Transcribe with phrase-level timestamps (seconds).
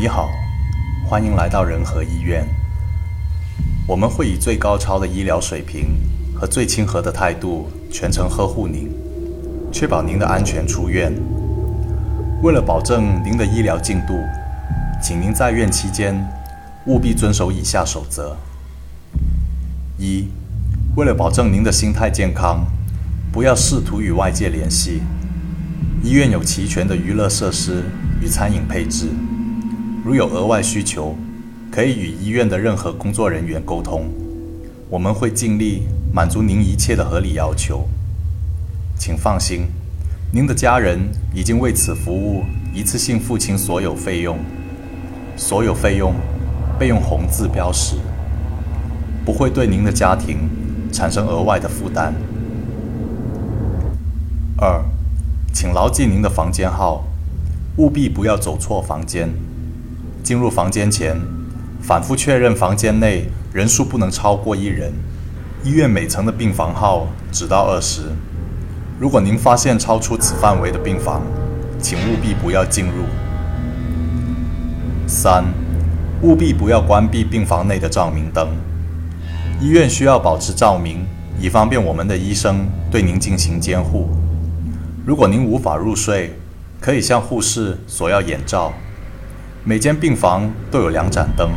[0.00, 0.30] 你好，
[1.04, 2.48] 欢迎来到仁和医院。
[3.86, 5.90] 我们会以最高超的医疗水平
[6.34, 8.90] 和最亲和的态度，全程呵护您，
[9.70, 11.12] 确保您的安全出院。
[12.42, 14.14] 为了保证您的医疗进度，
[15.02, 16.16] 请您在院期间
[16.86, 18.34] 务必遵守以下守则：
[19.98, 20.30] 一、
[20.96, 22.64] 为了保证您的心态健康，
[23.30, 25.02] 不要试图与外界联系。
[26.02, 27.82] 医院有齐全的娱乐设施
[28.22, 29.10] 与餐饮配置，
[30.02, 31.14] 如有额外需求，
[31.70, 34.08] 可以与医院的任何工作人员沟通，
[34.88, 35.82] 我们会尽力
[36.12, 37.86] 满足您一切的合理要求。
[38.98, 39.66] 请放心，
[40.32, 40.98] 您的家人
[41.34, 44.38] 已经为此服务一次性付清所有费用，
[45.36, 46.14] 所有费用
[46.78, 47.96] 被用红字标识，
[49.24, 50.48] 不会对您的家庭
[50.90, 52.14] 产生额外的负担。
[54.56, 54.82] 二。
[55.52, 57.04] 请牢记您的房间号，
[57.76, 59.28] 务必不要走错房间。
[60.22, 61.16] 进入房间前，
[61.80, 64.92] 反复确认房间内人数不能超过一人。
[65.62, 68.02] 医院每层的病房号只到二十。
[68.98, 71.22] 如果您发现超出此范围的病房，
[71.80, 73.04] 请务必不要进入。
[75.06, 75.44] 三，
[76.22, 78.48] 务必不要关闭病房内的照明灯。
[79.60, 81.04] 医院需要保持照明，
[81.40, 84.08] 以方便我们的医生对您进行监护。
[85.04, 86.38] 如果您无法入睡，
[86.80, 88.72] 可以向护士索要眼罩。
[89.62, 91.50] 每间病房都有两盏灯。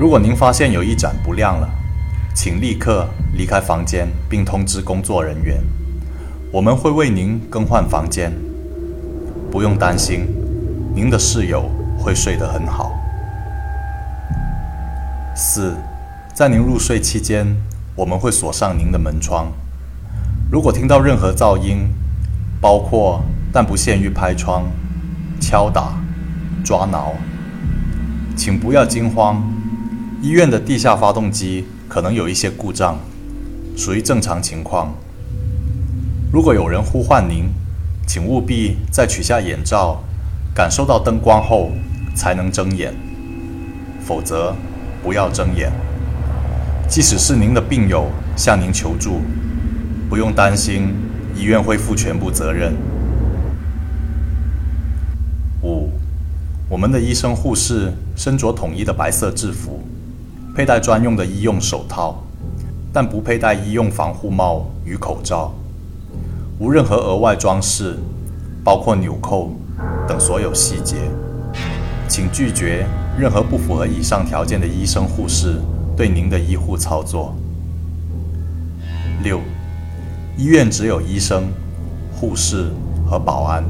[0.00, 1.70] 如果您发现有一盏不亮了，
[2.34, 5.62] 请立刻离开房间并通知工作人员。
[6.50, 8.32] 我们会为您更换房间。
[9.48, 10.26] 不用担心，
[10.92, 12.92] 您的室友会睡得很好。
[15.36, 15.76] 四，
[16.34, 17.46] 在您入睡期间，
[17.94, 19.52] 我们会锁上您的门窗。
[20.50, 21.88] 如果听到任何噪音，
[22.60, 24.64] 包括但不限于拍窗、
[25.40, 25.94] 敲打、
[26.64, 27.12] 抓挠，
[28.34, 29.42] 请不要惊慌。
[30.22, 32.98] 医院的地下发动机可能有一些故障，
[33.76, 34.94] 属于正常情况。
[36.32, 37.44] 如果有人呼唤您，
[38.06, 40.02] 请务必在取下眼罩、
[40.54, 41.70] 感受到灯光后
[42.16, 42.94] 才能睁眼，
[44.00, 44.56] 否则
[45.02, 45.70] 不要睁眼。
[46.88, 49.20] 即使是您的病友向您求助，
[50.08, 50.94] 不用担心。
[51.36, 52.72] 医院会负全部责任。
[55.64, 55.90] 五，
[56.74, 59.78] 我们的医生护士身着统一的白色制服，
[60.56, 62.20] 佩戴专用的医用手套，
[62.92, 65.54] 但不佩戴医用防护帽与口罩，
[66.58, 67.96] 无任何额外装饰，
[68.64, 69.54] 包括纽扣
[70.08, 70.96] 等所有细节。
[72.08, 72.84] 请拒绝
[73.16, 75.60] 任何不符合以上条件的医生护士
[75.96, 77.36] 对您的医护操作。
[79.22, 79.40] 六。
[80.36, 81.44] 医院只有医生、
[82.16, 82.72] 护士
[83.08, 83.62] 和保安，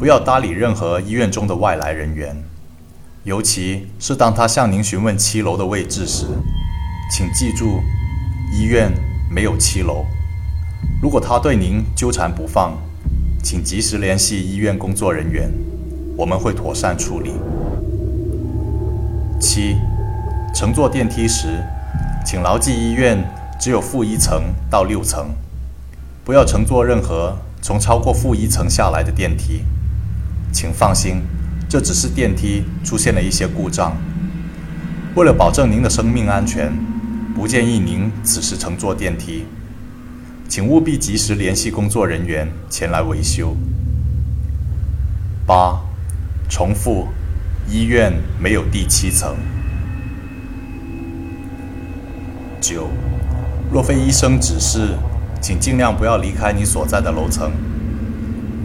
[0.00, 2.34] 不要搭理任何医院中的外来人员，
[3.22, 6.24] 尤其是当他向您询问七楼的位置时，
[7.12, 7.82] 请记住，
[8.50, 8.90] 医院
[9.30, 10.06] 没有七楼。
[11.02, 12.78] 如果他对您纠缠不放，
[13.42, 15.52] 请及时联系医院工作人员，
[16.16, 17.32] 我们会妥善处理。
[19.38, 19.76] 七，
[20.54, 21.62] 乘坐电梯时，
[22.24, 23.22] 请牢记医院
[23.60, 25.26] 只有负一层到六层。
[26.24, 29.62] 不要乘坐任何从超过负一层下来的电梯，
[30.52, 31.22] 请放心，
[31.68, 33.96] 这只是电梯出现了一些故障。
[35.14, 36.72] 为了保证您的生命安全，
[37.34, 39.46] 不建议您此时乘坐电梯，
[40.48, 43.56] 请务必及时联系工作人员前来维修。
[45.46, 45.80] 八，
[46.48, 47.08] 重复，
[47.68, 49.36] 医院没有第七层。
[52.60, 52.88] 九，
[53.72, 54.96] 若非医生指示。
[55.42, 57.50] 请尽量不要离开你所在的楼层，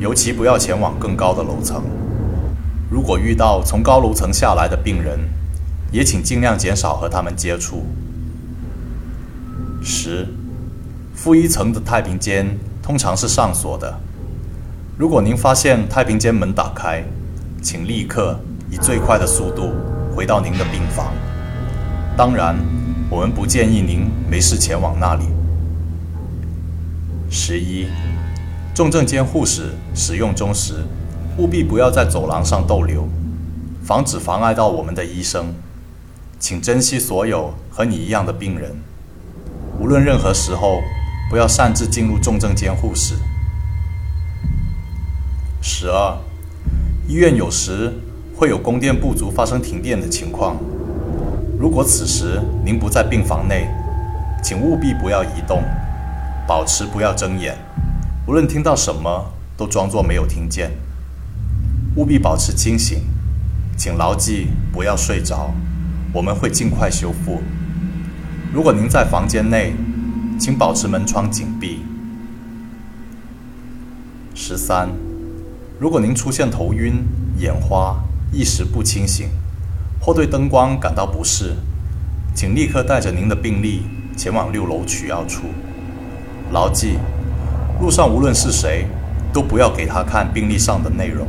[0.05, 1.81] 尤其不要前往更高的楼层。
[2.91, 5.19] 如果遇到从高楼层下来的病人，
[5.91, 7.88] 也请尽量减少和他们接触。
[9.81, 10.27] 十，
[11.15, 13.99] 负一层的太平间通常是上锁的。
[14.95, 17.03] 如果您发现太平间门打开，
[17.63, 18.39] 请立刻
[18.69, 19.74] 以最快的速度
[20.15, 21.12] 回到您的病房。
[22.15, 22.56] 当然，
[23.09, 25.25] 我们不建议您没事前往那里。
[27.27, 27.88] 十一，
[28.75, 30.74] 重症监护室使用中时，
[31.38, 33.07] 务必不要在走廊上逗留，
[33.81, 35.45] 防止妨碍到我们的医生。
[36.39, 38.75] 请珍惜所有和你一样的病人，
[39.80, 40.81] 无论任何时候，
[41.30, 43.16] 不要擅自进入重症监护室。
[45.62, 46.18] 十二，
[47.07, 47.94] 医院有时
[48.36, 50.57] 会有供电不足、发生停电的情况。
[51.57, 53.69] 如果此时您不在病房内，
[54.44, 55.63] 请务必不要移动。
[56.45, 57.57] 保持不要睁眼，
[58.27, 60.72] 无论听到什么都装作没有听见。
[61.95, 63.04] 务必保持清醒，
[63.77, 65.54] 请牢记不要睡着，
[66.12, 67.42] 我们会尽快修复。
[68.51, 69.75] 如果您在房间内，
[70.39, 71.86] 请保持门窗紧闭。
[74.33, 74.89] 十三，
[75.80, 77.06] 如果您出现头晕、
[77.38, 79.30] 眼花、意识不清醒，
[80.01, 81.56] 或对灯光感到不适，
[82.33, 83.83] 请立刻带着您的病历
[84.18, 85.44] 前往六楼取药处。
[86.51, 86.98] 牢记，
[87.80, 88.88] 路上无论是谁，
[89.33, 91.27] 都不要给他看病历上的内容。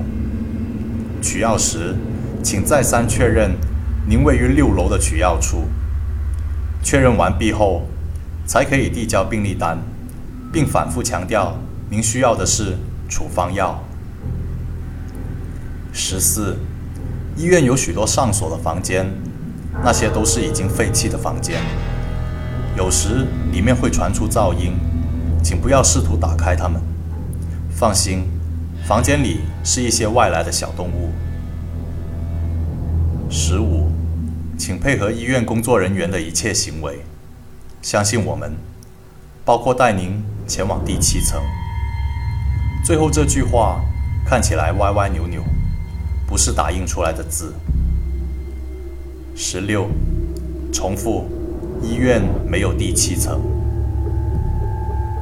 [1.21, 1.97] 取药时，
[2.43, 3.51] 请再三确认
[4.09, 5.65] 您位于六楼的取药处。
[6.83, 7.83] 确认完毕后，
[8.47, 9.77] 才可以递交病历单，
[10.53, 11.57] 并反复强调
[11.91, 12.77] 您需要的是
[13.09, 13.83] 处方药。
[15.93, 16.57] 十四，
[17.37, 19.05] 医院有许多上锁的房间，
[19.83, 21.61] 那些都是已经废弃的房间，
[22.77, 24.75] 有时里面会传出噪音，
[25.47, 26.83] 请不要试图打开它们。
[27.71, 28.25] 放心，
[28.85, 31.13] 房间里是一些外来的小动物。
[33.31, 33.89] 十五，
[34.59, 36.99] 请配合医院工作人员的一切行为，
[37.81, 38.57] 相信我们，
[39.45, 41.41] 包括带您前往第七层。
[42.85, 43.81] 最后这句话
[44.27, 45.45] 看起来歪歪扭扭，
[46.27, 47.55] 不是打印出来的字。
[49.37, 49.89] 十六，
[50.73, 51.25] 重复，
[51.81, 53.41] 医院没有第七层。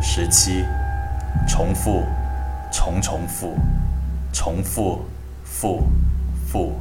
[0.06, 0.62] 十七，
[1.48, 2.04] 重复，
[2.70, 3.56] 重重复，
[4.34, 5.02] 重复，
[5.42, 5.82] 复
[6.46, 6.78] 复。